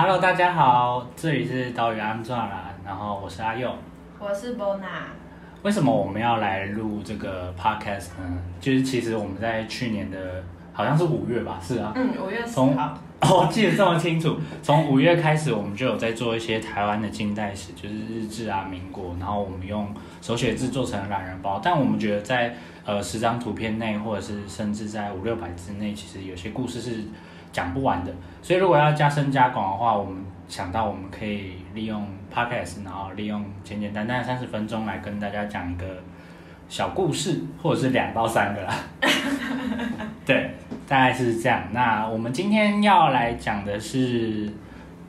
[0.00, 3.68] Hello，大家好，这里是岛屿安装啦，然后我是阿佑，
[4.20, 4.78] 我是 Bona。
[5.62, 8.40] 为什么我们要来录这个 podcast 呢？
[8.60, 12.96] 就是其实我们在去年的，好像是五月吧，是啊，嗯，五月十号。
[13.22, 14.38] 哦， 记得这么清楚。
[14.62, 19.92] 从五月开始，我们就有在做一些台湾的近代史，就是日治啊、民国，然后我们用
[20.22, 21.60] 手写字做成懒人包。
[21.60, 22.54] 但我们觉得在
[22.84, 27.02] 呃十张图片内，或者是甚至在五六百字内，其实有些故事是
[27.52, 28.12] 讲不完的。
[28.42, 35.84] 所以如果要加深加广的话，我们想到我们可以利用 podcast，然后利用简简单单三十分钟来跟大家讲一个
[36.68, 38.74] 小故事，或者是两到三个啦。
[40.24, 40.50] 对。
[40.86, 41.64] 大概是这样。
[41.72, 44.50] 那我们今天要来讲的是，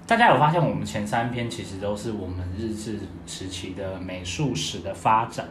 [0.06, 5.46] 大家有发现我们前三篇其实都是我们日治时期的美术史的发展，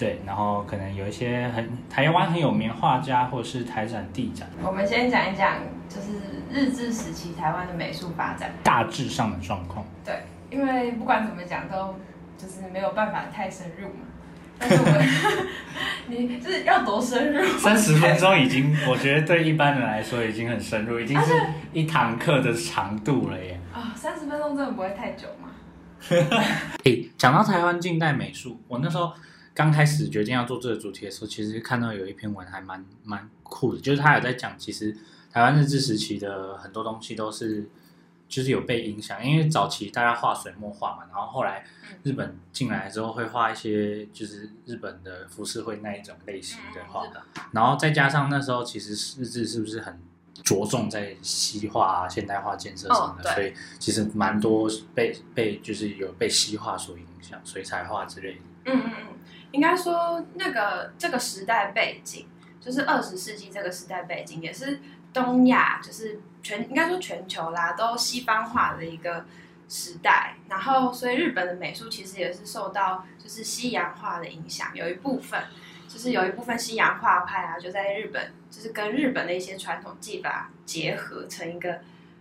[0.00, 0.20] 对。
[0.26, 4.48] 然后可能有一些很台湾很有名画家，或者是台展、地展。
[4.64, 6.18] 我们先讲一讲，就是
[6.50, 9.84] 日治时期台湾的美术发展大致上的状况。
[10.04, 10.14] 对，
[10.50, 11.94] 因为不管怎么讲，都
[12.38, 14.06] 就是没有办法太深入嘛。
[14.58, 15.08] 但是我们，
[16.08, 17.42] 你就是要多深入？
[17.58, 21.32] 三十分钟已经，我觉得对一般人来说已经很深入，已经是
[21.72, 23.58] 一堂课的长度了耶。
[23.72, 25.48] 啊，三十分钟真的不会太久吗？
[26.84, 29.12] 诶，讲到台湾近代美术，我那时候
[29.60, 34.96] 刚开始决定要做这个主题的时候，其实看到有一篇文还蛮蛮酷的，就是他有在讲，其实
[35.30, 37.68] 台湾日治时期的很多东西都是。
[38.30, 41.64] 就是有被影响，因为早期大家画水墨画嘛，然后后来
[42.04, 47.02] 日本进来之后会画一些就是日本的浮世绘那一种类型的画，
[47.50, 49.98] 然后再加上那时候其实日治是不是很
[50.44, 58.40] 着重在西化啊、现代化建设什么的，所以其实蛮多被被就是有被西化所影响，水彩画之类的。
[58.66, 59.18] 嗯嗯嗯，
[59.52, 62.26] 应该说那个这个时代背景，
[62.60, 64.80] 就是二十世纪这个时代背景也是。
[65.12, 69.24] 东亚就是全应该说全球啦，都西方化的一个
[69.68, 75.42] 时代，然后所以日本的美术其实也是受到就是西洋化的影响，有一部分
[75.88, 81.80] 就是有一部分西洋画派啊，就在日本就是跟日本的一些传统技法结合成一个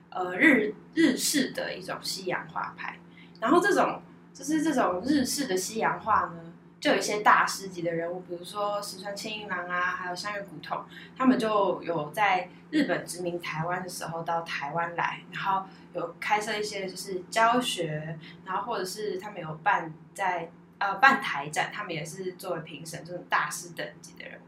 [0.09, 2.97] 呃日日式的一种西洋画派，
[3.39, 4.01] 然后这种
[4.33, 6.48] 就是这种日式的西洋画呢。
[6.79, 10.85] 就有一些大师级的人物，比如说石川庆一郎啊，还有山月古桐，
[11.17, 24.43] 他们就有在日本殖民台湾的时候到台湾来，然后有开设一些就是教学，然后或者是他们有办在呃办台展，他们也是作为评审这种大师等级的人物。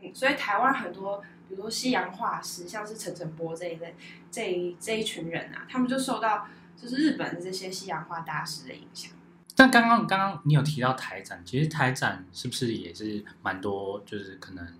[0.00, 1.18] 嗯，所以台湾很多，
[1.48, 3.94] 比如说西洋画师，像是陈澄波这一类
[4.30, 6.46] 这一这一群人啊，他们就受到
[6.80, 9.12] 就是日本的这些西洋画大师的影响。
[9.58, 14.78] 但刚刚刚刚你有提到台展，其实台展是不是也是蛮多，就是可能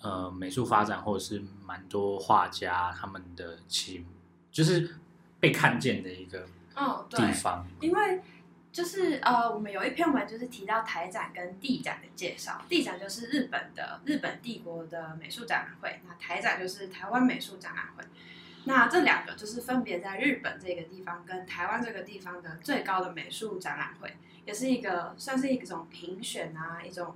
[0.00, 4.04] 呃美术发展或者是蛮多画家他们的其
[4.50, 4.96] 就是
[5.38, 6.44] 被看见的一个
[7.10, 7.60] 地方。
[7.60, 8.20] 哦、因为
[8.72, 18.02] 就是呃我们有一篇文就是提到台展跟地展的介绍，地展就是日本的日本帝国的美术展览会，那台展就是台湾美术展览会。
[18.66, 24.16] 那这两个就是分别在日本这个地方跟台湾这个地方的最高的美术展览会，
[24.46, 27.14] 也是一个算是一种评选啊，一种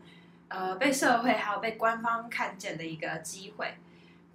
[0.48, 3.78] 呃被社会还有被官方看见的一个机会。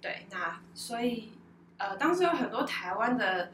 [0.00, 1.32] 对，那所以
[1.78, 3.52] 呃当时有很多台湾的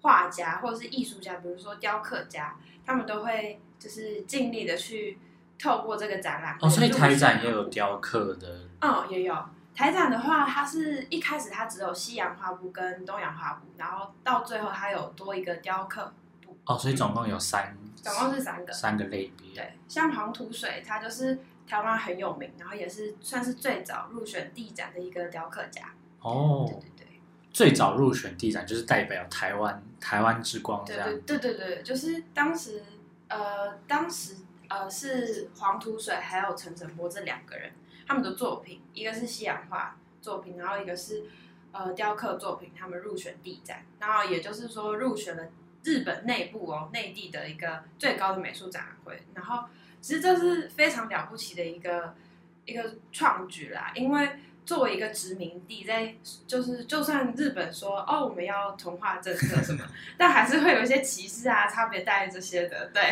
[0.00, 2.56] 画家或者是艺术家，比如说雕刻家，
[2.86, 5.18] 他们都会就是尽力的去
[5.58, 6.56] 透过这个展览。
[6.60, 8.60] 哦，所以台展也有雕刻的。
[8.80, 9.36] 嗯，也有。
[9.76, 16.56] 台展的话，它是一开始它只有西洋画布跟东洋画布，然后到最后它有多一个雕刻部。
[16.64, 19.54] 哦，所以总共有三，总共是三个，三个类别。
[19.54, 21.38] 对，像黄土水，他就是
[21.68, 25.82] 台湾很有名，然后也是算是最早入选地展的一个雕刻家。
[26.22, 27.20] 哦，对对对，
[27.52, 31.06] 最早入选地展就是代表台湾台湾之光这样。
[31.26, 32.82] 对对对对，就是当时
[33.28, 34.36] 呃当时
[34.68, 37.70] 呃是黄土水还有陈澄波这两个人。
[38.06, 41.24] 他们的作品，一个是西洋画作品，然后一个是
[41.72, 45.48] 呃雕刻作品，他们入选地展，然后也就是说入选了
[45.82, 49.64] 日本内部哦内地的一个最高的美术展览会，然后
[50.00, 52.14] 其实这是非常了不起的一个
[52.64, 54.30] 一个创举啦，因为
[54.64, 56.14] 作为一个殖民地，在
[56.46, 59.84] 就是就算日本说哦我们要同化政策什么，
[60.16, 63.02] 但还是会有一些歧视啊、差别待遇这些的，对，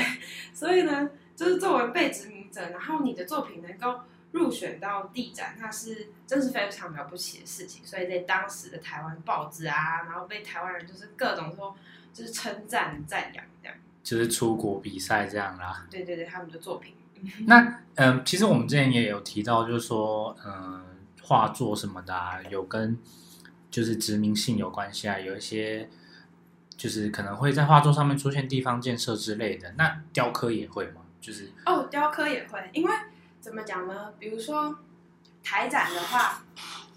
[0.52, 4.00] 所以呢，就是作为被殖民者，然后你的作品能够。
[4.35, 7.87] 入选到地展，那是真是非常了不起的事情。
[7.87, 11.75] 所以在当时的台湾报纸啊，然后被台湾人就是各种说，
[12.13, 13.77] 就是称赞赞扬这样。
[14.03, 15.87] 就是出国比赛这样啦。
[15.91, 16.95] 对对对，他们的作品。
[17.47, 17.61] 那
[17.95, 20.85] 嗯、呃，其实我们之前也有提到，就是说，嗯、呃，
[21.23, 22.99] 画作什么的、啊，有跟
[23.71, 25.89] 就是殖民性有关系啊，有一些。
[26.77, 29.73] 就是可能会在画作上面出现地方建设之类的。
[29.79, 31.03] 那雕刻也会吗？
[31.21, 32.93] 就是哦，雕刻也会，因为
[33.44, 34.14] 怎么讲呢？
[34.19, 34.79] 比如说
[35.43, 36.43] 台展的话，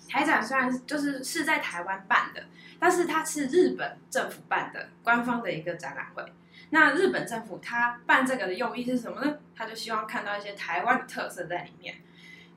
[0.08, 2.46] 台展虽然就是是在台湾办的，
[2.80, 6.24] 但是它是日本政府办的官方的一个展览会。
[6.70, 9.40] 那日本政府他办这个的用意是什么呢？
[9.58, 11.96] 他就希望看到一些台湾的特色在里面。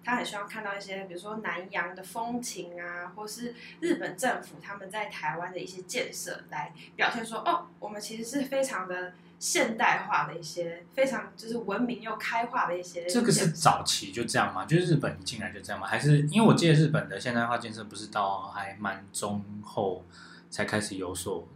[0.04, 13.04] 他很希望看到一些，比如说南洋的风情啊，或是日本政府他们在台湾的一些建设，来表现说，哦，我们其实是非常的现代化的一些，非常就是文明又开化的一些。
[13.06, 14.64] 这个是早期就这样吗？
[14.64, 15.88] 就是日本一进来就这样吗？
[15.88, 20.04] 还是因为我记得日本的现代化建设不是到还蛮中后
[20.48, 21.48] 才开始有所？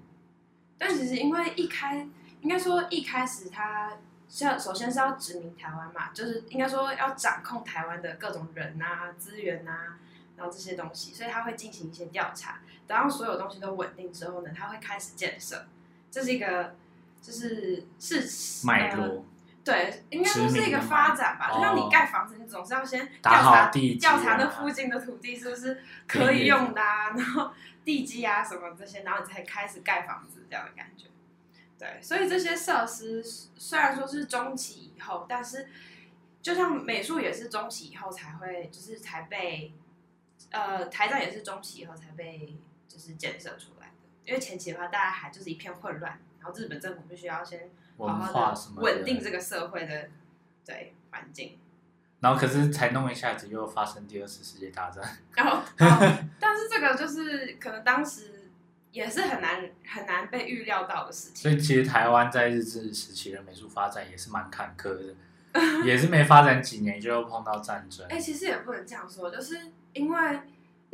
[0.77, 2.09] 但其实因为一开，
[2.41, 3.93] 应该说一开始他。
[4.41, 9.97] 要首先是要殖民台湾嘛，就是应该说要掌控台湾的各种人啊、资源啊，
[10.37, 12.59] 然后这些东西，所以他会进行一些调查。
[12.89, 15.67] 等到所有东西都稳定之后呢，他会开始建设。
[16.11, 16.75] 这是一个，
[17.25, 19.25] 就是是脉络、呃，
[19.65, 21.51] 对，应该说是一个发展吧。
[21.51, 27.51] 就像你盖房子，你总是要先调查调查那附近的土地是不是可以用的啊，然后
[27.83, 31.07] 地基啊什么这些，然后你才开始盖房子这样的感觉。
[31.79, 33.25] 对，所以这些设施
[33.57, 35.67] 虽然说是中期以后，但是
[36.43, 39.73] 就像美术也是中期以后才会，就是才被，
[40.51, 43.93] 呃，台站也是中期以后才被就是建设出来的。
[44.27, 50.09] 因为前期的话，大家还就是一片混乱，然后日本政府必须要先好好的稳定这个社会的
[50.67, 51.59] 对环境。
[52.21, 55.03] 然后可是才弄一下子，又发生第二次世界大战。
[55.35, 55.63] 然后，
[56.39, 58.43] 但是这个就是可能当时。
[58.95, 61.43] 也是很难很难被预料到的事情。
[61.43, 68.07] 所以其实台湾在日治时期的美术发展也是蛮坎坷的，也是没发展几年就碰到战争。
[68.07, 69.59] 哎、欸，其实也不能这样说，就是
[69.95, 70.41] 因为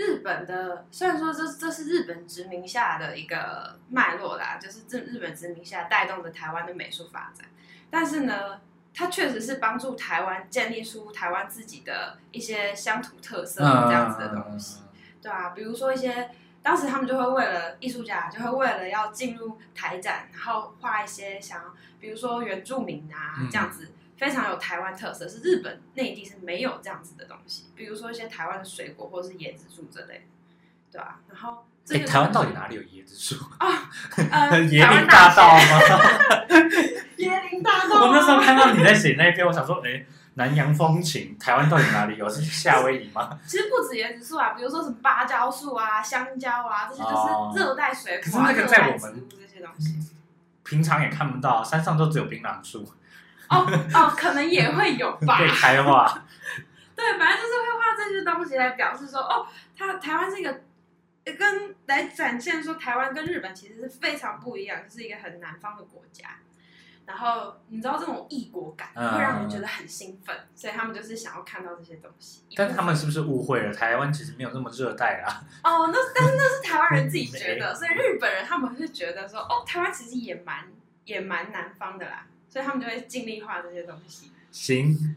[0.00, 7.46] 日本的虽然说这这是日本殖民下的一个脉络啦，就是这日本殖民下带动着台湾的美术发展，
[7.90, 8.60] 但是呢，
[8.94, 14.88] 它确实是帮助台湾建立出台湾自己的一些乡土特色这样子的东西，嗯、
[15.20, 16.30] 对啊，比如说一些。
[16.62, 27.70] 当时他们就会为了艺术家，就会为了要进入台展，然后画一些像，比如说原住民啊、嗯、这样子，非常有台湾特色，是日本内地是没有这样子的东西。
[27.74, 30.20] 比如说一些台湾的水果或者是椰子树之类的，
[30.92, 31.20] 对吧、啊？
[31.30, 33.90] 然后，哎、欸，台湾到底哪里有椰子树啊？
[34.30, 35.62] 呃 椰林大道吗？
[37.16, 38.04] 椰林大道。
[38.04, 40.06] 我那时候看到你在写那一篇，我想说，哎、欸。
[40.34, 42.26] 南洋风情，台湾到底哪里有？
[42.28, 43.36] 是夏威夷吗？
[43.44, 48.24] 其实不止椰子树啊，比如说什么芭蕉树啊、香蕉啊，这些都是热带水果。
[48.24, 49.98] 可是那个在我们这些东西，
[50.62, 52.88] 平常也看不到，山上都只有槟榔树。
[53.50, 55.38] 哦哦，可能也会有吧。
[55.42, 56.24] 被开化。
[56.96, 60.60] 对，反正就是会画这些东西来表示说，哦，它台湾这个
[61.36, 66.28] 跟来展现说，台湾跟日本其实是非常不一样，就是一个很南方的国家。
[67.06, 72.44] 然后你知道这种异国感会让人觉得很兴奋，嗯、所以他们就是想要看到这些东西。
[72.54, 73.74] 但是他们是不是误会了？
[73.74, 75.42] 台湾其实没有那么热带啊。
[75.64, 80.68] 哦，那但是那是台湾人自己觉得， 所以日本人他们是觉得说，哦，台湾其实也蛮
[81.04, 84.30] 也蛮南方的啦，所以他们就会尽力画这些东西。
[84.50, 85.16] 行，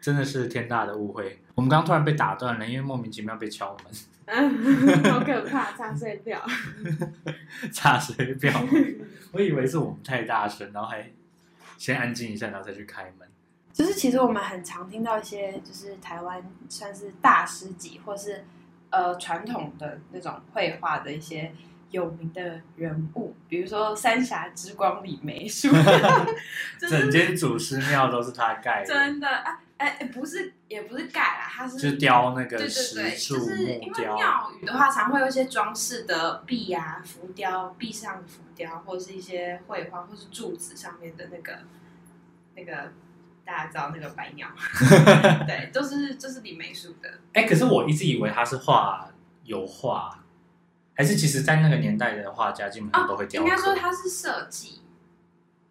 [0.00, 1.38] 真的是天大的误会。
[1.54, 3.92] 我们刚刚突然被打断了，因为莫名其妙被敲门。
[5.12, 5.72] 好可怕！
[5.76, 6.42] 查水表，
[7.70, 8.50] 查水表。
[9.32, 11.12] 我以为是我们太大声，然后还
[11.76, 13.28] 先安静一下，然后再去开门。
[13.70, 18.44] 就是其实我们很常听到一些，就是台湾算是大师级，或是
[18.88, 21.52] 呃传统的那种绘画的一些
[21.94, 25.68] 有名的人物，比如说三峡之光李梅树，
[26.80, 29.60] 就是、整间祖师庙都是他盖的，真的啊。
[29.76, 33.48] 哎、欸，不是，也不是盖啦，他是就雕那个石柱木雕。
[33.48, 41.58] 就是因为庙宇的话，常会有一些装饰的壁啊、浮雕、壁上的浮雕，或者是一些绘画，或是柱子上面的那个
[42.54, 42.92] 那个，
[43.44, 44.48] 大家知道那个白鸟，
[45.44, 47.08] 对，都、就是就是李梅树的。
[47.32, 49.08] 哎、欸，可是我一直以为他是画
[49.42, 50.23] 油画，
[50.94, 53.44] 还是其实在那个年代的画家基本上都会雕、哦。
[53.44, 54.80] 应该说他是设计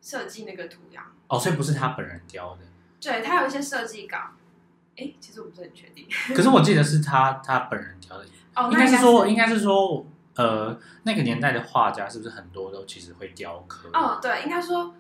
[0.02, 1.06] 设计那个图样。
[1.28, 2.62] 哦，所以不是他本人雕的。
[3.02, 4.18] 对，他有一些设计稿，
[4.96, 6.08] 哎，其实我不是很确定。
[6.36, 8.26] 可是我记得是他他本人雕的，
[8.56, 13.90] 哦，应该是说，应该是说，呃，那个年代的画家是不是很多都其实会雕刻？
[13.94, 14.96] 哦，对，应该说，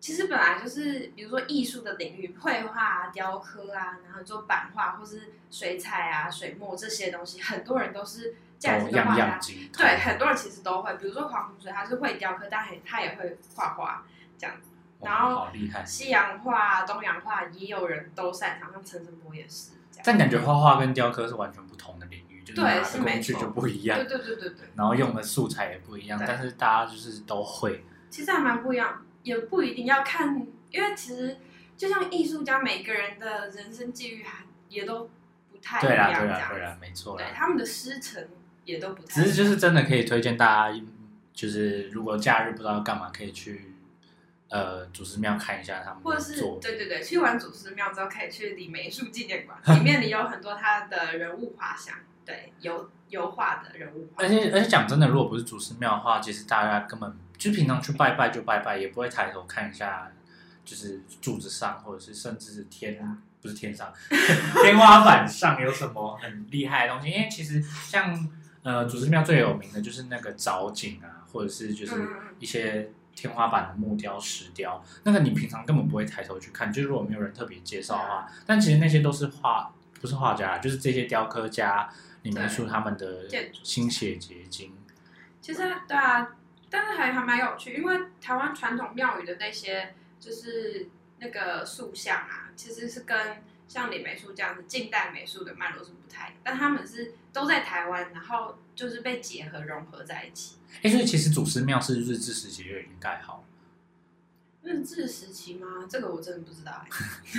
[0.00, 9.38] 其实本来就是，比如说艺术的领域，绘画啊、雕刻啊，然后做版画或是水彩啊、水墨这些东西，很多人都是这样子的画家。
[9.76, 14.04] 对，很多人其实都会，比如说黄土水，他是会雕刻，但他也会画画
[14.38, 14.70] 这样子。
[15.00, 15.48] 然后，
[15.84, 20.02] 西洋画、东洋画也有人都擅长，像陈澄波也是这样。
[20.02, 27.84] 但感觉画画跟雕刻是完全不同的领域，就是拿的工具就不一样，对对对对对，然后用的素材也不一样，但是大家就是都会。
[28.08, 31.36] 其实还蛮不一样，也不一定要看，因为其实
[31.76, 35.10] 就像艺术家，每个人的人生际遇还也都
[35.50, 38.26] 不太一样，对啦对啦对啦，没错，对他们的师承
[38.64, 39.08] 也都不太。
[39.08, 40.80] 只是就是真的可以推荐大家，
[41.32, 43.70] 就是如果假日不知道要干嘛，可以去。
[44.50, 54.22] 呃，祖师庙看一下他们，或者是对对对，去完祖师庙之后可以去李梅树纪念馆， 里面里有很多他的人物画像，对，油油画的人物画。
[54.22, 60.08] 而且而且讲真的，如果不是祖师庙的话，其实大家根本就平常去拜拜就拜拜，也不会抬头看一下，
[60.64, 62.96] 就是柱子上或者是甚至是天
[63.42, 63.92] 不是天上
[64.62, 68.14] 天花板上有什么很厉害的东西，因为其实像
[68.64, 71.94] 呃祖师庙最有名的就是那个藻井啊，或者是就是
[72.40, 72.90] 一些。
[73.16, 81.88] 天花板的木雕、石雕，那个你平常根本不会抬头去看，就是如果没有人特别介绍的话，但其实那些都是画，不是画家，就是这些雕刻家
[82.22, 83.28] 里面出他们的
[83.62, 84.74] 心血结晶。
[85.40, 86.34] 其实对啊，
[86.68, 90.88] 但是还还蛮有趣，因为台湾传统庙宇的那些就是
[91.20, 93.16] 那个塑像啊，其实是跟
[93.66, 100.56] 像李梅树这样子近代美术的脉络是不太，但他们是都在台湾，然后就是被结合融合在一起。
[100.82, 103.44] 哎，所以其实祖师庙是日治时期就已经盖好。
[104.62, 105.86] 日治时期吗？
[105.88, 106.88] 这个我真的不知道哎。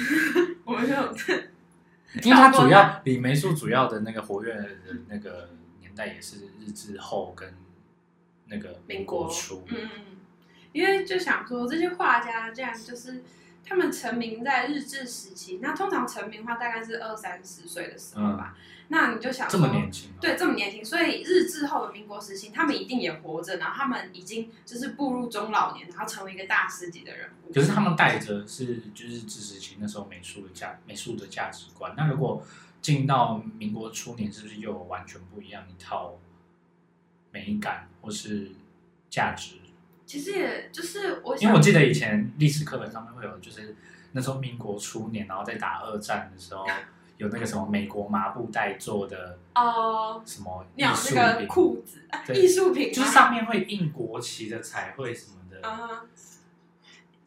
[0.65, 1.15] 我没有。
[2.23, 4.69] 因为它主要李梅树主要的那个活跃的
[5.07, 7.53] 那个年代也是日治后跟
[8.47, 9.63] 那个民国初。
[9.67, 10.05] 嗯嗯。
[10.73, 13.23] 因为就想说这些画家这样就是。
[13.67, 18.55] 他们成名在日治时期，那通常成名的话大概是二三十岁的时候吧。
[18.55, 27.51] 嗯、那你就想说，这么年轻、啊，对，这么年轻，所以日治后的民国时期，他们一定也活着，然后他们已经就是步入中老年，然后成为一个大师级的人物。
[27.51, 31.93] 可是他们带着是就是日治时期那时候美术的价美术的价值观。
[31.97, 32.45] 那如果
[32.81, 36.19] 进到民国初年，是不是又有完全不一样一套
[37.31, 38.51] 美感或是
[39.09, 39.55] 价值？
[40.05, 43.75] 其实也就是我，因为我记得以前历史课本上面会有，就是
[44.11, 46.63] 那时候民国初年，然后在打二战的时候，
[47.17, 55.59] 有那个什么美国麻布袋做的哦，什么艺术品、那个、裤子、艺术品，就是上面会印国旗的彩绘什么的。
[55.67, 56.07] 嗯，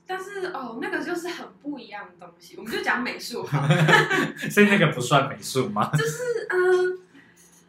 [0.06, 3.66] 但是哦，那个就是很不一样的东西，我们就讲美术好，
[4.48, 5.90] 所以那个不算美术吗？
[5.92, 7.00] 就是嗯，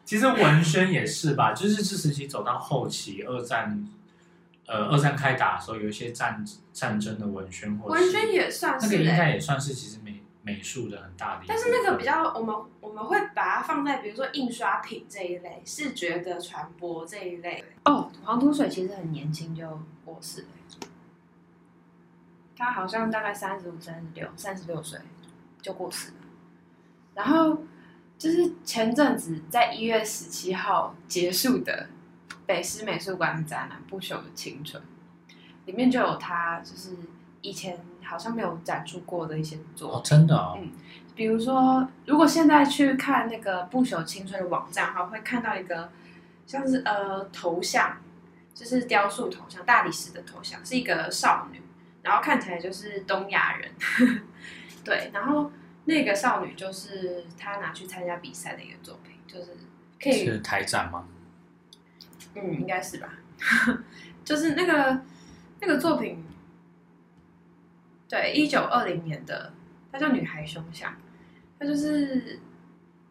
[0.04, 3.88] 其实文宣也是吧，就是这时期走到后期二战。
[4.70, 11.44] 呃，二战开打的时候，有一些战战争的文宣，或文宣也算是、欸、那个应该也算是其实美美术的很大的。
[11.48, 17.64] 但是那个比较，我们我们会把它放在比如说印刷品这一类，视觉的传播这一类。
[17.84, 20.48] 哦，黄土水其实很年轻就过世了，
[22.56, 25.00] 他好像大概三十五、三十六、三十六岁
[25.60, 26.14] 就过世了。
[27.14, 27.64] 然后
[28.16, 31.88] 就是前阵子在一月十七号结束的。
[32.50, 34.82] 北师美术馆的展览《不朽的青春》
[35.66, 36.96] 里面就有他，就是
[37.42, 39.98] 以前好像没有展出过的一些作品。
[40.00, 40.58] 哦，真的哦。
[40.60, 40.72] 嗯，
[41.14, 45.92] 比如说，如果现在去看那个《不朽青春》的网站哈，会看到一个
[46.44, 47.98] 像是呃头像，
[48.52, 51.62] 就是雕塑头像，大理石的头像，是一个少女，
[52.02, 53.70] 然后看起来就是东亚人。
[54.84, 55.52] 对，然后
[55.84, 59.56] 那个少女就是他拿去参加比赛的一个作品，就是
[60.02, 61.06] 可以是台展吗？
[62.34, 63.18] 嗯，应该是吧，
[64.24, 65.02] 就是那个
[65.60, 66.24] 那个作品，
[68.08, 69.52] 对，一九二零年的，
[69.90, 70.92] 它叫《女孩胸像》，
[71.58, 72.38] 它就是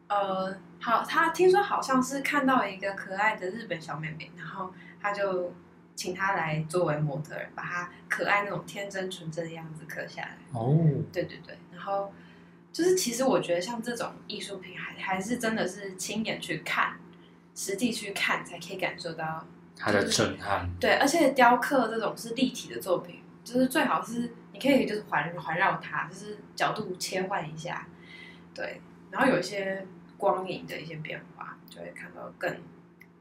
[0.08, 5.54] 呃，好，他听说好像是看到一个可爱的日本小妹妹，然后他就
[5.96, 10.38] 请她来作为模特儿，把她可爱那种天真纯真的样子刻下来。
[10.54, 10.76] 哦，
[11.12, 12.12] 对对对，然后
[12.72, 16.94] 就是其实我觉得像这种艺术品还，还还是真的是亲眼去看。
[17.56, 20.70] 实地去看才可以感受到它的震撼。
[20.80, 27.88] 对，而且雕刻这种是立体的作品，就是最好是你可以就是环环绕它，就是角度切换一下，
[28.54, 29.86] 对，然后有一些
[30.18, 32.58] 光影的一些变化，就会看到更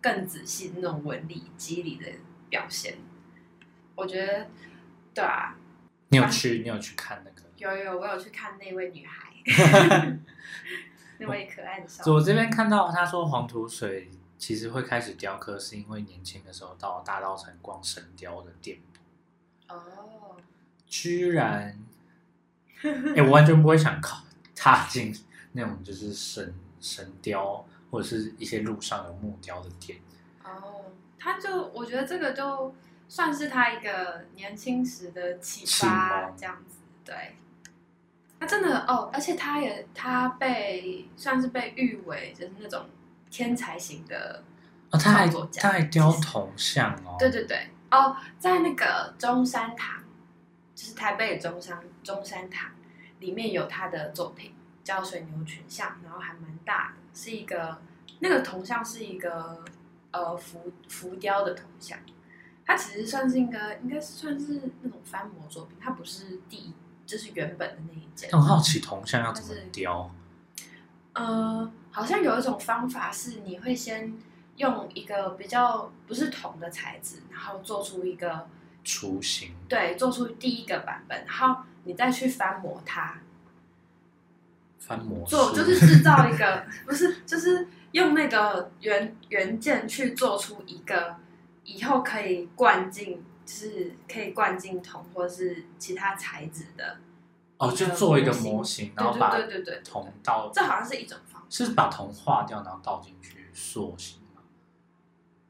[0.01, 2.07] 更仔细那种纹理肌理的
[2.49, 2.97] 表现。
[3.95, 4.47] 我觉得，
[5.15, 5.57] 对啊，
[6.09, 7.49] 你有去，你有去看那个？
[7.57, 9.33] 有有，我有去看那位女孩，
[11.19, 12.11] 那位可爱的少女。
[12.13, 14.11] 我这边看到他说黄土水。
[14.39, 19.75] 其实会开始雕刻，是因为年轻的时候到大稻城逛神雕的店铺。
[19.75, 20.37] 哦，
[20.87, 21.77] 居然，
[23.17, 24.23] 哎，我完全不会想靠
[24.55, 25.13] 踏进
[25.53, 29.99] 那种就是神神雕或者是一些路上有木雕的店。
[30.45, 30.85] 哦，
[31.19, 32.73] 他就我觉得这个就
[33.09, 36.79] 算是他一个年轻时的启发，这样子。
[37.05, 37.35] 对，
[38.39, 42.87] 他真的哦，而且他也他被算是被誉为就是那种。
[43.31, 44.43] 天才型的
[44.91, 50.03] 哦，他还他还雕铜像哦，对对对，哦，在那个中山堂，
[50.75, 52.71] 就是台北的中山中山堂
[53.21, 57.79] 里面有他的作品，叫水牛群像，然后还蛮大的，是一个
[58.21, 59.63] 那个铜像是一个
[60.11, 61.99] 呃浮浮雕的铜像，
[62.65, 68.31] 它其实算是一个应该算是那种翻模作品，它不是第一，就是原本的那一件。
[68.31, 70.11] 很好奇铜像要怎么雕？
[71.15, 74.17] 呃，好像有一种方法是你会先
[74.55, 78.47] 用一个比较不是铜的材质，然后做出一个
[78.85, 83.19] 雏形，对，做出第一个版本，然后你再去翻模它，
[84.79, 91.17] 翻模做就是制造一个 不是，就是用那个原原件去做出一个
[91.65, 96.99] 以后可以灌进，就是可以灌进铜或者是其他材质的。
[97.59, 104.43] 哦，就做一个模型，然后把对对对铜倒，这好像是一种方法，是把铜化掉，然后倒进去塑形吗？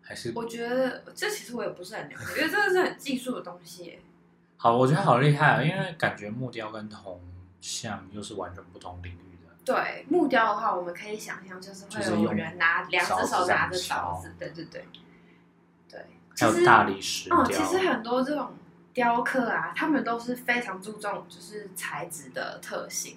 [0.03, 0.33] 还是？
[0.35, 3.99] 我觉得这其实我也不是很了解，因为这个是很技术的东西。
[4.57, 5.63] 好，我觉得好厉害啊！
[5.63, 7.21] 因为感觉木雕跟铜
[7.61, 9.53] 像又是完全不同领域的。
[9.65, 14.87] 对，木雕的话，我们可以想象就是会有人拿两只手拿着勺子，对对对，
[15.89, 16.07] 对。
[16.37, 17.43] 还有大理石雕。
[17.43, 18.53] 嗯，其实很多这种。
[18.95, 23.17] 雕刻啊，他们都是非常注重就是材质的特性，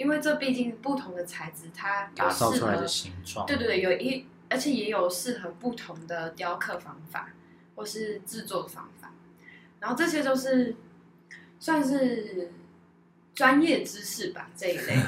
[0.00, 3.44] 因为这毕竟不同的材质，它有打造出来的形状。
[3.44, 7.28] 对对对，有一而且也有适合不同的雕刻方法
[7.76, 9.12] 或是制作方法，
[9.78, 10.74] 然后这些都是
[11.58, 12.50] 算是
[13.34, 14.96] 专业知识吧这一类，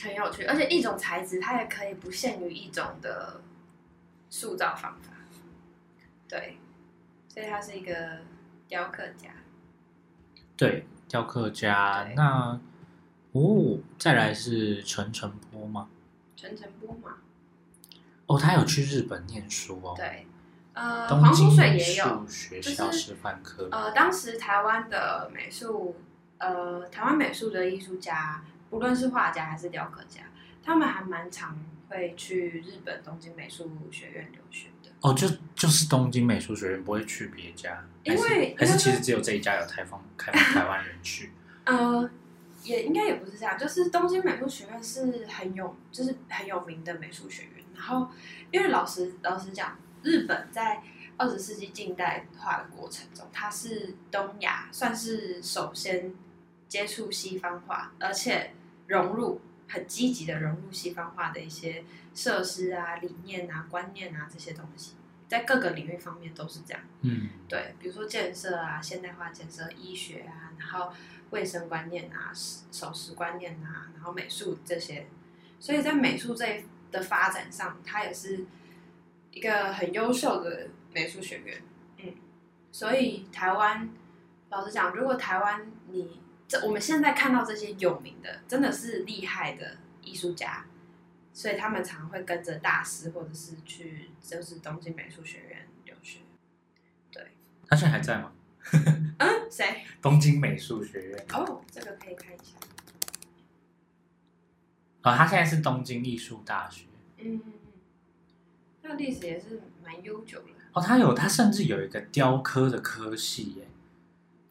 [0.00, 0.44] 很有趣。
[0.44, 3.42] 而且一种材质它也可以不限于一种的
[4.30, 5.12] 塑造方法，
[6.26, 6.56] 对。
[7.28, 8.20] 所以他是一个
[8.66, 9.28] 雕刻家，
[10.56, 12.08] 对，雕刻家。
[12.14, 12.58] 那
[13.32, 15.88] 哦，再来是陈澄波吗？
[16.34, 17.16] 陈澄波嘛。
[18.26, 19.94] 哦，他有去日本念书哦。
[19.96, 20.26] 对，
[20.72, 23.64] 呃，黄土水也有学校师范科。
[23.64, 25.96] 就是、呃，当时台湾的美术，
[26.38, 30.22] 呃，台湾美术的艺术家，不论是画家还是雕刻家，
[30.62, 34.68] 他们还蛮常会去日本东京美术学院留学。
[35.00, 41.30] 哦，就就是东京美术学院不会去别家，因为还是，还是其实只有这一家有台方开放台湾人去。
[41.64, 42.10] 呃，
[42.62, 47.64] 也应该也不是这样，就是东京美术学院是很有，就是很有名的美术学院。
[47.74, 48.08] 然后，
[48.50, 50.82] 因为老实老实讲，日本在
[51.18, 56.12] 二十世纪近代化的过程中，它是东亚算是首先
[56.68, 58.52] 接触西方化，而且
[58.86, 61.84] 融入很积极的融入西方化的一些。
[62.16, 64.94] 设施啊、理念啊、观念啊这些东西，
[65.28, 66.82] 在各个领域方面都是这样。
[67.02, 70.94] 嗯，对，比如说建设啊、现代化建设、医学啊，然后
[71.28, 72.32] 卫生观念啊、
[72.72, 75.08] 守时观念啊，然后美术这些，
[75.60, 78.46] 所以在美术这的发展上，它也是
[79.30, 81.62] 一个很优秀的美术学院。
[81.98, 82.14] 嗯，
[82.72, 83.90] 所以台湾，
[84.48, 90.66] 老实讲，如果台湾你这我们现在看到这些有名的，真的是厉害的艺术家。
[91.32, 96.20] 所以他们常会跟着大师，或者是去就是东京美术学院留学。
[97.12, 97.22] 对，
[97.68, 98.32] 他现在还在吗？
[99.18, 99.84] 嗯，谁？
[100.00, 101.26] 东京美术学院。
[101.34, 102.56] 哦，这个可以看一下。
[105.02, 106.86] 哦，他现在是东京艺术大学。
[107.18, 107.72] 嗯嗯嗯，
[108.80, 110.46] 那历史也是蛮悠久的。
[110.72, 113.68] 哦，他有，他甚至有一个雕刻的科系耶，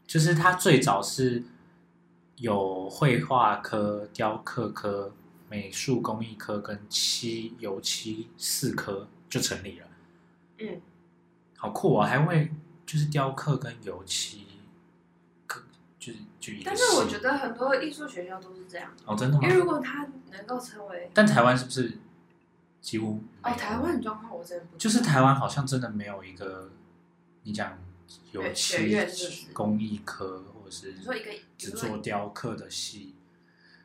[0.05, 1.43] 就是他最早是
[2.38, 5.13] 有绘画科、雕刻科。
[5.48, 9.88] 美术工艺科跟漆油漆四科就成立了，
[10.58, 10.82] 嗯，
[11.56, 12.08] 好酷啊！
[12.08, 12.52] 还会
[12.84, 14.48] 就是雕刻跟油漆，
[15.45, 15.62] 可
[16.00, 16.63] 就是就一个。
[16.65, 19.43] 但是我觉得很多艺术学校都是这样哦，真的吗？
[19.43, 22.00] 因为如果他能够成为，但台湾是不是
[22.82, 23.52] 几乎哦？
[23.52, 26.71] 台湾状况我真的不就是台湾好像真的没有一个
[27.43, 27.78] 你讲
[28.32, 28.98] 油漆
[29.54, 33.13] 工艺科，或是你说一个只做雕刻的系。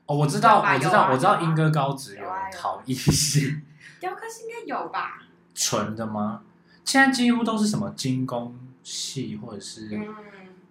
[0.06, 3.60] 哦，我知道，我知道，我知道，英歌高职有陶艺系，
[4.00, 5.22] 雕刻系应该有吧？
[5.54, 6.42] 纯的吗？
[6.84, 10.14] 现在几乎都是什么精工系，或者是，嗯，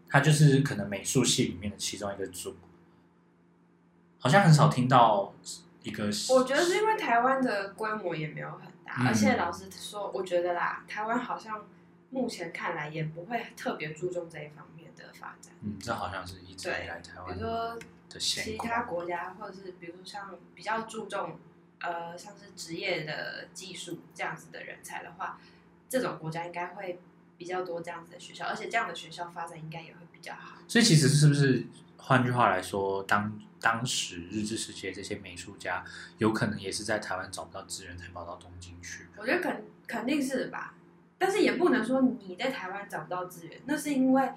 [0.10, 2.56] 它就是可能美术系里面的其中一个组，
[4.20, 5.32] 好像很少听到
[5.84, 6.06] 一个。
[6.30, 11.64] 我觉得是因为台湾的规模也没有很大，嗯，而且老实说，我觉得啦，台湾好像
[12.10, 14.79] 目前看来也不会特别注重这一方面
[15.10, 15.54] 的发展。
[15.62, 17.80] 嗯，这好像是一直以来台湾，比如说。
[18.18, 21.38] 其他国家，或者是比如像比较注重，
[21.80, 25.40] 呃，像是职业的技术这样子的人才的话，
[25.88, 27.00] 这种国家应该会
[27.38, 30.58] 比较多这样子的学校，而且这样的学校发展应该也会比较好。
[30.68, 31.68] 所以其实是不是
[31.98, 35.86] 换句话来说，当当时日治时期的这些美术家，
[36.18, 39.06] 有可能也是在台湾找不到资源，才跑到东京去。
[39.18, 40.74] 我觉得肯肯定是吧，
[41.20, 44.32] 但是也不能说你在台湾找不到资源，那是因为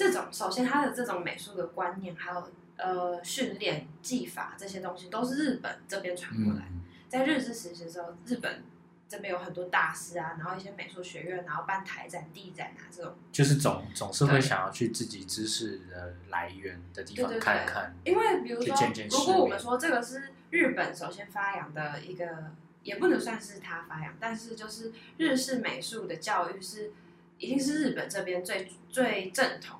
[0.00, 6.62] 这种首先他的这种美术的观念，还有呃训练技法这些东西，都是日本这边传过来。
[6.70, 8.64] 嗯、在日治时期的时候，日本。
[9.10, 17.92] 这边有很多大师啊，然后一些美术学院，然后办台展、地展啊，这种就是总总是会想要去自己知识的来源的地方看看。
[18.04, 18.76] 因为比如说，
[19.10, 22.52] 如果我们说这个是日本首先发扬的一个，
[22.84, 26.92] 也不能算是他发扬，但是就是日式美术的教育是
[27.38, 29.79] 一定是日本这边最最正统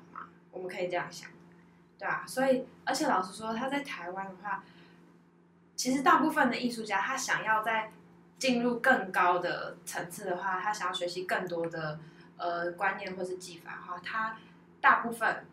[0.51, 1.29] 我们可以这样想，
[1.97, 4.63] 对啊，所以而且老实说，他在台湾的话，
[5.75, 7.91] 其实大部分的艺术家他想要在
[8.37, 11.99] 进入更高的层次的话，他想要学习更多的
[12.37, 14.37] 呃观念或是技法的话，他
[14.81, 15.45] 大部分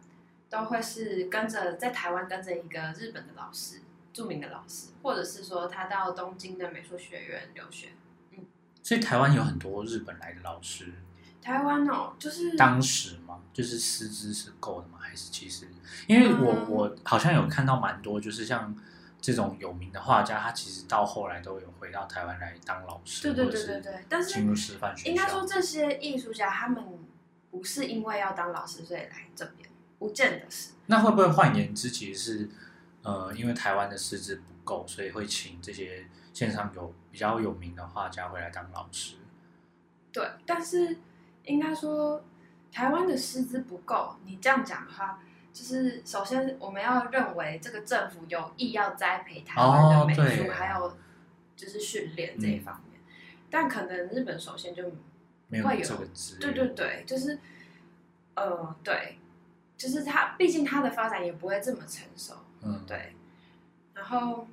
[0.50, 3.80] 都会是跟着在台湾跟着一个日本的老师，
[4.12, 7.90] 著名的老师，或者是说他到东京的美术学院留学。
[8.32, 8.44] 嗯，
[8.82, 10.92] 所以台湾有很多日本来的老师。
[11.40, 14.98] 台湾哦，就是当时吗，就是师资是够的吗？
[15.00, 15.68] 还是其实
[16.06, 18.76] 因为我、嗯、我好像有看到蛮多，就是像。
[19.20, 24.04] 这种有名的画家，他其实到后来都有回到台湾来当老师，对对对对对。
[24.08, 25.10] 但是进入师范学校。
[25.10, 26.84] 应该说，这些艺术家他们
[27.50, 30.70] 不是因为要当老师所以来这边，不见得是。
[30.86, 32.48] 那会不会换言之，其实是
[33.02, 39.16] 呃，因为台湾的师资不够，所以会请这些线上有比较有名的画家回来当老师？
[40.12, 40.96] 对，但是
[41.44, 42.24] 应该说
[42.70, 45.20] 台湾的师资不够，你这样讲的话。
[45.50, 50.96] 就是首先我们要认为这个政府有意要栽培台湾的美术，哦、还有
[51.56, 53.12] 就是训练这一方面，嗯、
[53.50, 54.90] 但可能日本首先就会
[55.50, 57.40] 有，没有这个资源，对对对，就是
[58.36, 59.18] 呃对，
[59.76, 62.84] 就是它毕竟它的发展也不会这么成熟，嗯。
[62.86, 63.16] 对，
[63.94, 64.46] 然后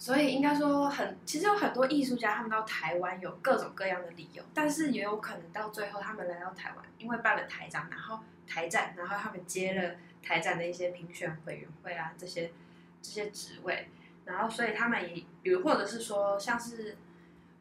[0.00, 9.94] 所以应该说很其实有很多艺术家他们到台湾有各种各样的理由，但是也有可能到最后他们来到台湾，因为办了台展，然后台展，然后他们接了。
[10.22, 12.52] 台展的一些评选委员会啊，这些
[13.00, 13.88] 这些职位，
[14.26, 16.98] 然后所以他们也，比如或者是说，像是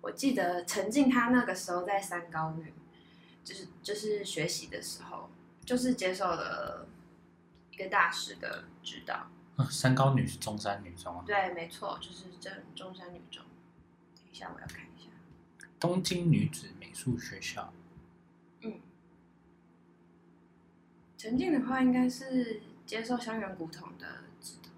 [0.01, 2.73] 我记得陈静他那个时候在三高女，
[3.45, 5.29] 就是就是学习的时候，
[5.63, 6.85] 就是接受了
[7.71, 9.31] 一个大师的指导。
[9.65, 11.23] 三高女是中山女中啊？
[11.25, 13.43] 对，没错，就是这中山女中。
[14.15, 15.09] 等一下，我要看一下。
[15.79, 17.73] 东京女子美术学校。
[18.61, 18.79] 嗯
[21.17, 24.69] 陈静的话，应该是接受香元古董的指导，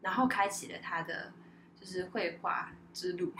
[0.00, 1.32] 然后开启了他的
[1.80, 3.32] 就是绘画之路。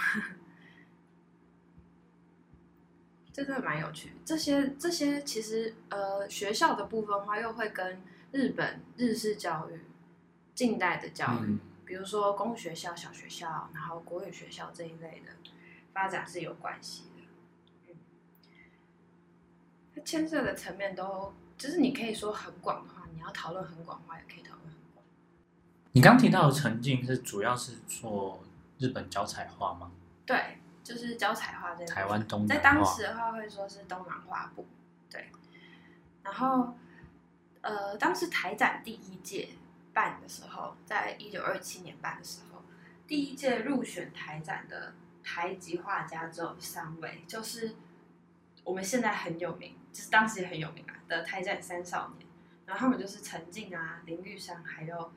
[3.33, 4.13] 这个蛮有趣。
[4.25, 9.81] 这些这些其实呃学校的部分的话，又会跟日本日式教育、
[10.55, 15.33] 近代的教育，嗯、比如说公学校、小学校，然后国语学校这一类的
[15.93, 17.23] 发展是有关系的。
[17.89, 17.95] 嗯，
[19.95, 21.33] 它牵涉的层面都。
[21.57, 25.05] 就是你可以说很广的话，你要讨论很广的话，也可以讨论很广。
[25.93, 28.43] 你刚提到的陈静是主要是做
[28.79, 29.93] 日本脚彩画吗？
[30.27, 31.87] 对，就是脚彩画这个。
[31.87, 32.45] 台湾东。
[32.45, 34.67] 在当时的话，会说是东南画部。
[35.09, 35.31] 对。
[36.25, 36.75] 然后，
[37.61, 39.51] 呃，当时台展第一届
[39.95, 42.63] 办的时候，在一九二七年办的时候，
[43.07, 47.77] 第一届入选台展的台籍画家只有三位，就是
[48.65, 50.93] 我们现在很有名，就是当时也很有名啊。
[51.07, 52.27] 的台展三少年，
[52.65, 55.13] 然后他们就是陈静啊、林玉山，还有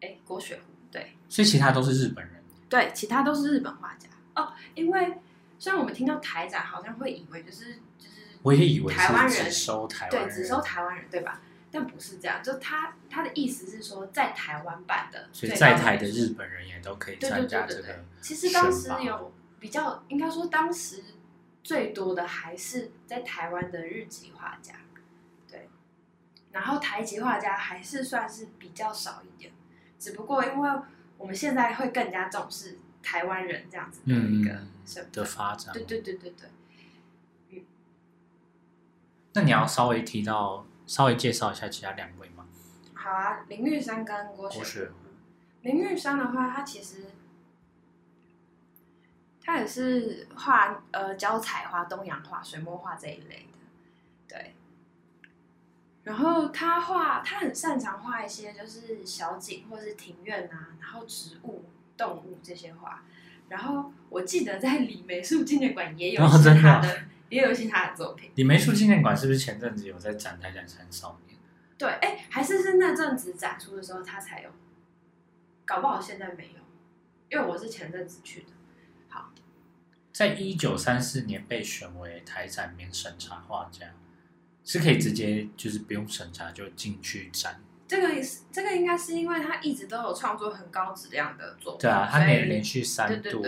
[0.00, 4.54] 哎郭雪湖，对，所以其他都是日本人，对，其他都是日本画家哦。
[4.74, 5.18] 因为
[5.58, 11.42] 虽然我们听到台展，好像会以为就是就是，我也以为台湾人只收台湾人，对，只收台湾人，对吧？
[11.70, 18.04] 但不是这样，就他他的意思是说，在台湾办的，所以在台的日本人也都可以参加这个。
[18.20, 21.02] 其实当时有比较，应该说当时。
[21.62, 24.76] 最多的还是在台湾的日籍画家，
[25.46, 25.68] 对，
[26.52, 29.52] 然后台籍画家还是算是比较少一点，
[29.98, 30.70] 只不过因为
[31.18, 34.50] 我们现在会更加重视台湾人这样子的一个
[34.86, 36.48] 身份的发展，对对对对对，
[37.50, 37.62] 嗯，
[39.34, 42.44] 那你要稍微提到，稍微介绍一下其他两位吗？
[42.94, 44.90] 好啊，林玉山跟郭雪。
[45.62, 47.04] 林玉山的话，他其实。
[49.40, 53.58] 他也是画呃胶彩画、东洋画、水墨画这一类的，
[54.26, 54.54] 对。
[56.02, 63.04] 然后他画，他很擅长画一些就是小景或是庭院啊，然后植物、动物这些画。
[63.50, 68.30] 然后我记得在李梅树纪念馆也有一些他的，也有一些他的作品。
[68.36, 71.36] 李梅树纪念馆是不是前阵子有在展台展三少年？
[71.76, 74.50] 对，哎，还是是那阵子展出的时候他才有，
[75.64, 76.60] 搞不好现在没有，
[77.28, 78.46] 因为我是前阵子去的。
[79.08, 79.32] 好，
[80.12, 83.86] 在一九三四年被选为台展免审查画家，
[84.62, 87.60] 是可以直接就是不用审查就进去展。
[87.90, 88.08] 这个
[88.52, 91.80] 这个应该是因为他一直都有创作很高质量的作品。
[91.80, 93.44] 对啊，他连连续三度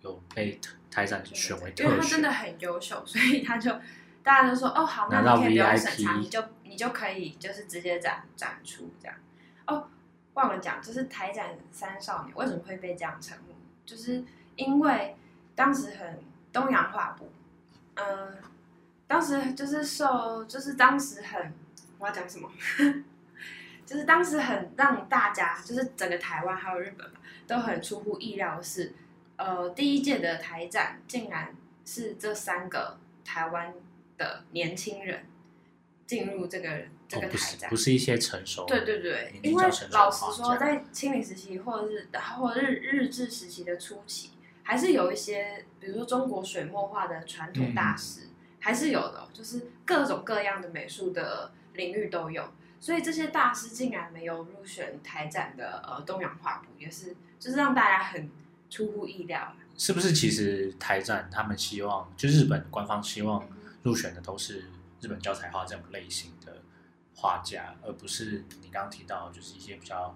[0.00, 0.58] 有被
[0.90, 3.70] 台展选为特选，因为他真的很优秀，所以他就
[4.22, 9.14] 大家都说哦好，那你可以不用审查，你就你就可以就是直接展展出这样。
[9.66, 9.86] 哦，
[10.32, 13.52] 忘了讲，就是台展三少年为什么会被这样称呼，
[13.84, 14.24] 就是
[14.56, 15.14] 因为
[15.54, 16.22] 当时很
[16.54, 17.30] 东洋画布，
[17.96, 18.34] 嗯、呃，
[19.06, 21.52] 当时就是受，就是当时很
[21.98, 22.50] 我要讲什么？
[23.84, 28.92] 就是当时很让大家，就是整个台湾还有日本嘛，都很出乎意料的是，
[29.36, 33.74] 呃，第一届的台展竟然是这三个台湾
[34.16, 35.26] 的年轻人
[36.06, 44.30] 进入这个这个台展，不是一些成熟，对对对，因为老实说，在清领时期或者是或日日治时期的初期，
[44.62, 48.28] 还是有一些，比如说中国水墨画的传统大师，
[48.60, 52.48] 还是有的，就是各种各样的美术的领域都有。
[52.84, 58.30] 所以这些大师竟然没有入选台展的呃东洋画布，也是就是让大家很
[58.68, 59.54] 出乎意料。
[59.78, 60.12] 是不是？
[60.12, 63.48] 其实台展他们希望，就日本官方希望
[63.84, 64.66] 入选的都是
[65.00, 66.60] 日本教材画这种类型的
[67.16, 70.14] 画家，而不是你刚刚提到就是一些比较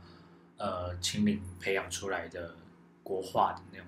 [0.58, 2.54] 呃亲民培养出来的
[3.02, 3.86] 国画的那种。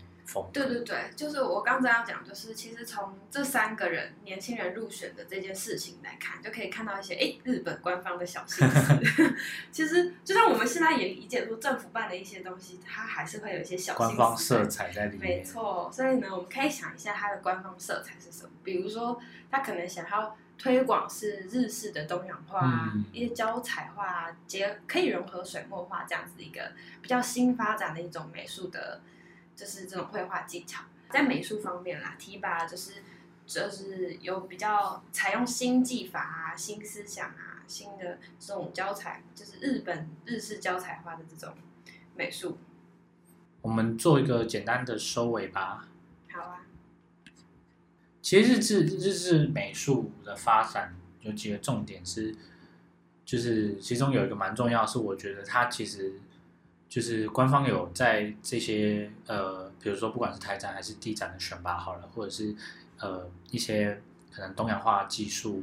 [0.53, 9.35] 对对对，就是我刚刚这样讲，就是其实从这三个人年轻人入选的这件事情来看，就可以看到一些哎日本官方的小心思。
[9.73, 13.95] 其实就像我们现在也理解说，政府办的一些东西，它还是会有一些小。
[13.95, 15.39] 官方色彩在里面。
[15.39, 18.51] 没错，所以呢，我们可以想一下它的官方色彩是什么？
[18.63, 22.61] 比如说，他可能想要推广是日式的东洋画，
[22.95, 29.01] 嗯、一些胶彩画结可以融合水墨画这样子一个比较新发展的一种美术的。
[29.57, 33.03] 就是这种绘画技巧，在美术方面啦，提拔就是
[33.47, 41.55] 就是有比较采用新技法啊、新思想啊、新的这种教材，就是日本日式教材化的这种
[42.17, 42.57] 美术。
[43.61, 45.89] 我们做一个简单的收尾吧。
[46.33, 46.65] 好啊。
[48.23, 52.35] 其实日治日治美术的发展有几个重点是，
[53.27, 56.21] 就是其中有一个蛮重要，是我觉得它其实。
[56.91, 62.53] 就是官方有在这些呃，比如说不管是台展还是地展的选拔好了，或者是
[62.99, 65.63] 呃一些可能东洋化技术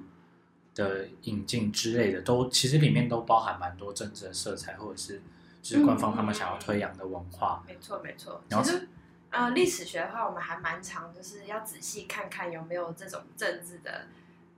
[0.73, 5.21] 的引进之类的，都其实里面都包含蛮多政治的色彩，或者是
[5.61, 7.61] 就是官方他们想要推扬的文化。
[7.67, 8.41] 没错、嗯、没错。
[8.47, 8.87] 然后其实
[9.29, 14.07] 呃历史学的话，我们还蛮常就是要仔细看看有没有这种政治的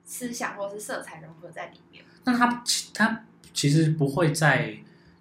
[0.06, 2.06] 思想或者是色彩融合在里面。
[2.26, 4.78] 那他他其实不会在。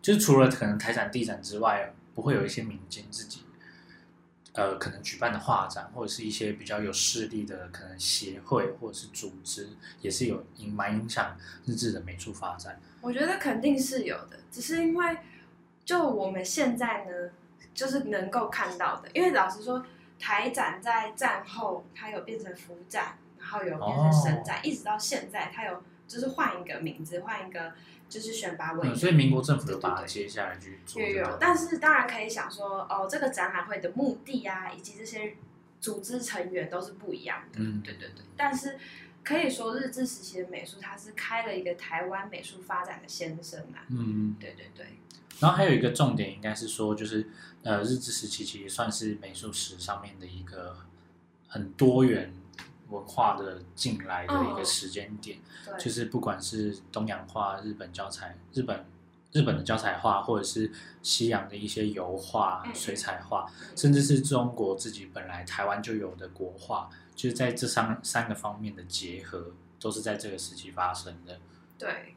[0.08, 3.42] 就是除了可能台展、地展之外，不会有一些民间自己，
[4.54, 9.68] 呃，可能举办的画展，或者是一些比较有势力的可能协会或者是组织，
[10.00, 12.80] 也是有影蛮影响日治的美术发展。
[13.02, 15.18] 我觉得肯定是有的，只是因为
[15.84, 17.30] 就我们现在呢，
[17.74, 19.84] 就是能够看到的，因为老实说，
[20.18, 27.74] 台展在战后它有变成府展，然后有变成省展，哦、一直到现在它有就是换一个名字，换一个。
[28.08, 31.20] 就是选拔委员、嗯，所以民国政府有把它接下来去做、这个。
[31.20, 35.34] 有有，但是当然可以想说，哦，这个展览会的目的啊，以及这些
[35.80, 37.58] 组织成员都是不一样的。
[37.60, 38.24] 嗯，对对对。
[38.36, 38.78] 但是
[39.22, 43.84] 可以说，日治时期的美术，它是开了一个台湾美术发展的先声啊。
[43.88, 44.86] 嗯，对对对。
[45.40, 47.28] 然后还有一个重点，应该是说，就是
[47.62, 50.78] 呃，日治时期其实算是美术史上面的一个
[51.46, 52.32] 很多元。
[52.90, 58.84] 文化的进来的一个时间点，哦、就是不管是东洋画、日本教材、日本
[59.32, 60.72] 日本的教材画，或者是
[61.02, 71.38] 西洋的一些油画、水彩画，嗯、甚至是中国自己本来台湾就有的国画，就是在这三三个方面的结合，都是在这个时期发生的。
[71.78, 72.14] 对，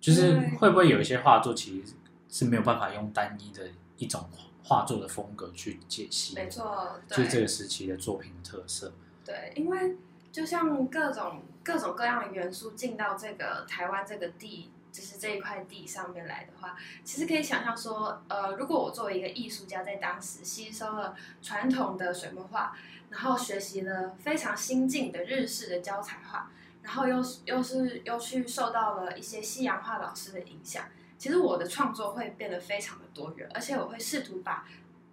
[0.00, 1.94] 就是会不会有一些画作其实
[2.28, 4.28] 是没有办法用单一的一种
[4.64, 6.34] 画作的风格去解析？
[6.34, 8.92] 没错，就是这个时期的作品的特色。
[9.24, 9.96] 对，因为
[10.32, 22.76] 就像各种各种各样的元素进到这个台湾这个地，就是这一块地上面来的话，其实可以想象说，呃，如果我作为一个艺术家，在当时吸收了传统的水墨画，
[23.10, 26.50] 然后学习了非常新进的日式的教材画，
[26.82, 30.84] 然后又又是又去受到了一些西洋画老师的影响，
[31.18, 34.66] 其实我的创作会变得非常的多元，而且我会试图把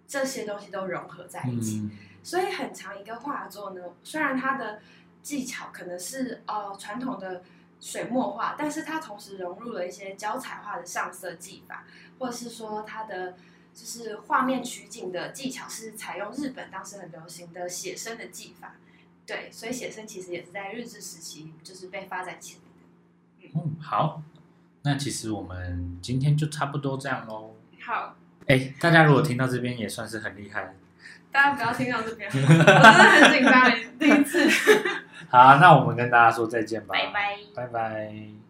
[0.06, 1.80] 这些东西都融合在一起。
[1.80, 1.90] 嗯
[2.22, 4.80] 所以很长一个画作呢，虽然它的
[5.22, 7.42] 技巧可能是呃传统的
[7.80, 11.84] 水墨画，但是它同时融入了一些胶彩画的上色技法，
[12.18, 13.32] 或者是说它的
[13.74, 18.74] 就是画面取景的技巧是采用日本当时很流行的写生的技法。
[19.24, 23.52] 对，所以写生其实也是在日治时期就是被发展起来的。
[23.54, 24.22] 嗯，好，
[24.82, 27.54] 那其实我们今天就差不多这样喽。
[27.80, 30.74] 好，哎，大家如果听到这边也算是很厉害。
[31.38, 34.50] 大家不要听到这边，我真的很紧张，第一次。
[35.30, 36.88] 好，那我们跟大家说再见吧。
[36.88, 38.47] 拜拜，拜拜。